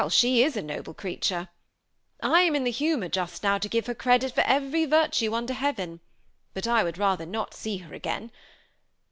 [0.09, 1.47] she is a noble cieatare;
[2.23, 5.53] I am in the homor just DOW to give her credit lor erery virtoe under
[5.53, 5.99] heaven;
[6.55, 8.31] bat I would rather not see her again.